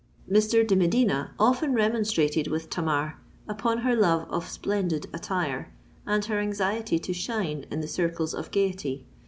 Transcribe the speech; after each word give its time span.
Mr. 0.27 0.65
de 0.67 0.75
Medina 0.75 1.31
often 1.37 1.75
remonstrated 1.75 2.47
with 2.47 2.71
Tamar 2.71 3.19
upon 3.47 3.77
her 3.81 3.95
love 3.95 4.27
of 4.31 4.49
splendid 4.49 5.05
attire, 5.13 5.71
and 6.07 6.25
her 6.25 6.39
anxiety 6.39 6.97
to 6.97 7.13
shine 7.13 7.67
in 7.69 7.81
the 7.81 7.87
circles 7.87 8.33
of 8.33 8.49
gaiety. 8.49 9.05